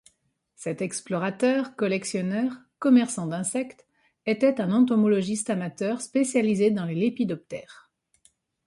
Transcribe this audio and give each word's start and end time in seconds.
Cet 0.55 0.81
explorateur, 0.81 1.75
collectionneur, 1.75 2.51
commerçant 2.79 3.27
d'insectes 3.27 3.85
était 4.25 4.59
un 4.59 4.71
entomologiste 4.71 5.51
amateur 5.51 6.01
spécialisé 6.01 6.71
dans 6.71 6.85
les 6.85 6.95
lépidoptères. 6.95 7.91